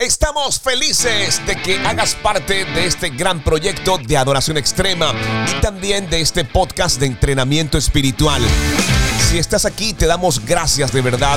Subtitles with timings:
[0.00, 5.12] Estamos felices de que hagas parte de este gran proyecto de adoración extrema
[5.50, 8.40] y también de este podcast de entrenamiento espiritual.
[9.28, 11.36] Si estás aquí, te damos gracias de verdad.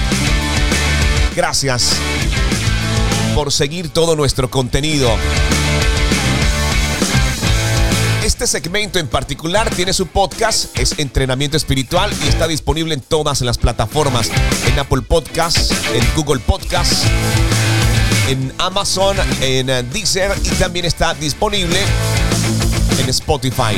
[1.36, 1.94] Gracias
[3.34, 5.10] por seguir todo nuestro contenido.
[8.24, 13.42] Este segmento en particular tiene su podcast, es entrenamiento espiritual y está disponible en todas
[13.42, 14.30] las plataformas,
[14.68, 17.08] en Apple Podcasts, en Google Podcasts
[18.28, 21.80] en Amazon, en eh, Deezer y también está disponible
[23.00, 23.78] en Spotify.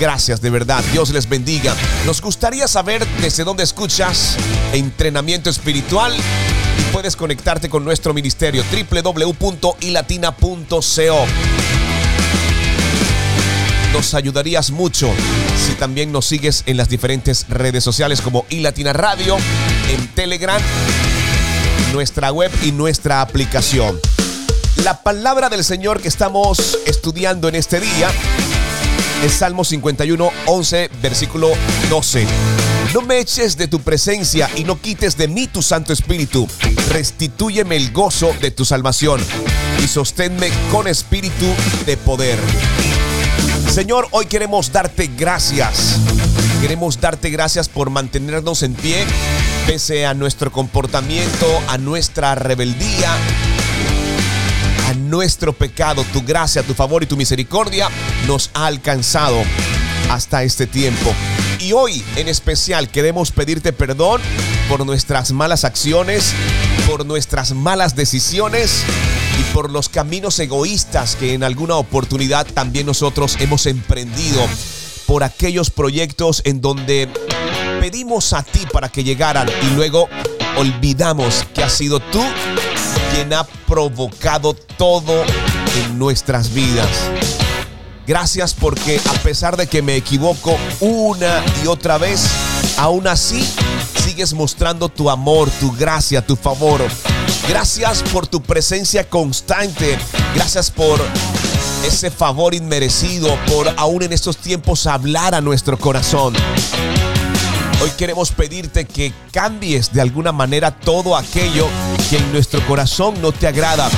[0.00, 0.82] Gracias, de verdad.
[0.92, 1.74] Dios les bendiga.
[2.06, 4.36] Nos gustaría saber desde dónde escuchas
[4.72, 11.26] entrenamiento espiritual y puedes conectarte con nuestro ministerio www.ilatina.co.
[13.92, 15.12] Nos ayudarías mucho
[15.66, 19.36] si también nos sigues en las diferentes redes sociales como iLatina Radio,
[19.90, 20.62] en Telegram
[21.92, 23.98] nuestra web y nuestra aplicación.
[24.84, 28.10] La palabra del Señor que estamos estudiando en este día
[29.24, 31.50] es Salmo 51, 11, versículo
[31.90, 32.26] 12.
[32.94, 36.48] No me eches de tu presencia y no quites de mí tu Santo Espíritu.
[36.90, 39.20] Restitúyeme el gozo de tu salvación
[39.82, 41.46] y sosténme con espíritu
[41.84, 42.38] de poder.
[43.70, 45.98] Señor, hoy queremos darte gracias.
[46.60, 49.06] Queremos darte gracias por mantenernos en pie
[49.66, 53.12] pese a nuestro comportamiento, a nuestra rebeldía,
[54.88, 57.88] a nuestro pecado, tu gracia, tu favor y tu misericordia
[58.26, 59.36] nos ha alcanzado
[60.10, 61.14] hasta este tiempo.
[61.60, 64.20] Y hoy en especial queremos pedirte perdón
[64.68, 66.32] por nuestras malas acciones,
[66.88, 68.82] por nuestras malas decisiones
[69.38, 74.40] y por los caminos egoístas que en alguna oportunidad también nosotros hemos emprendido,
[75.08, 77.08] por aquellos proyectos en donde
[77.80, 80.06] pedimos a ti para que llegaran y luego
[80.58, 82.22] olvidamos que has sido tú
[83.14, 86.90] quien ha provocado todo en nuestras vidas.
[88.06, 92.26] Gracias porque a pesar de que me equivoco una y otra vez,
[92.76, 93.42] aún así
[94.04, 96.82] sigues mostrando tu amor, tu gracia, tu favor.
[97.48, 99.98] Gracias por tu presencia constante.
[100.34, 101.00] Gracias por
[101.84, 106.34] ese favor inmerecido, por aún en estos tiempos hablar a nuestro corazón.
[107.82, 111.68] Hoy queremos pedirte que cambies de alguna manera todo aquello
[112.10, 113.88] que en nuestro corazón no te agrada.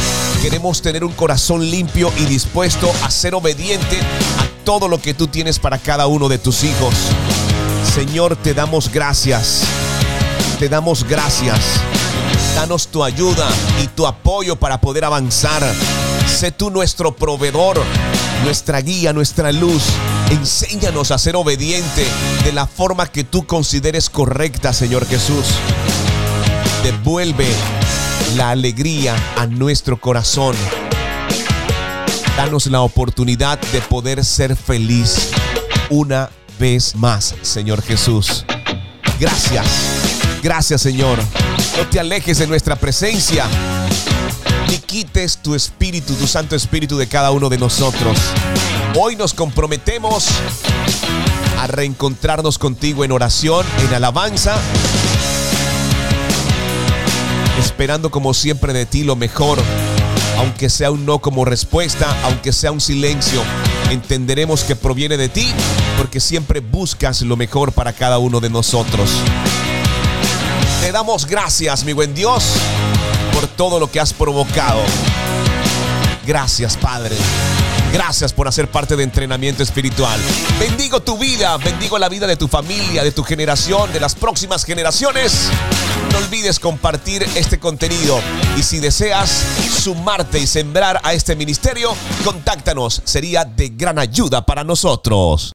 [0.43, 5.29] Queremos tener un corazón limpio y dispuesto a ser obediente a todo lo que tú
[5.29, 6.95] tienes para cada uno de tus hijos.
[7.95, 9.63] Señor, te damos gracias.
[10.59, 11.59] Te damos gracias.
[12.55, 13.49] Danos tu ayuda
[13.83, 15.63] y tu apoyo para poder avanzar.
[16.41, 17.79] Sé tú nuestro proveedor,
[18.45, 19.83] nuestra guía, nuestra luz
[20.31, 22.07] Enséñanos a ser obediente
[22.45, 25.45] de la forma que tú consideres correcta, Señor Jesús.
[26.83, 27.47] Devuelve
[28.37, 30.57] la alegría a nuestro corazón.
[32.39, 35.33] Danos la oportunidad de poder ser feliz
[35.91, 38.47] una vez más, Señor Jesús.
[39.21, 39.67] Gracias.
[40.43, 41.19] Gracias, Señor.
[41.77, 43.45] No te alejes de nuestra presencia
[44.71, 48.17] ni quites tu espíritu, tu Santo Espíritu de cada uno de nosotros.
[48.97, 50.29] Hoy nos comprometemos
[51.59, 54.57] a reencontrarnos contigo en oración, en alabanza,
[57.59, 59.59] esperando como siempre de ti lo mejor,
[60.39, 63.43] aunque sea un no como respuesta, aunque sea un silencio,
[63.91, 65.49] entenderemos que proviene de ti
[65.97, 69.11] porque siempre buscas lo mejor para cada uno de nosotros.
[70.81, 72.45] Te damos gracias, mi buen Dios,
[73.33, 74.81] por todo lo que has provocado.
[76.27, 77.17] Gracias, Padre.
[77.93, 80.21] Gracias por hacer parte de entrenamiento espiritual.
[80.61, 84.65] Bendigo tu vida, bendigo la vida de tu familia, de tu generación, de las próximas
[84.65, 85.51] generaciones.
[86.13, 88.21] No olvides compartir este contenido
[88.57, 89.45] y si deseas
[89.83, 91.93] sumarte y sembrar a este ministerio,
[92.25, 93.03] contáctanos.
[93.05, 95.49] Sería de gran ayuda para nosotros.